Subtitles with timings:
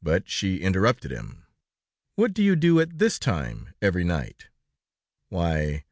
[0.00, 1.44] But she interrupted him:
[2.14, 4.46] "What do you do at this time, every night?"
[5.28, 5.84] "Why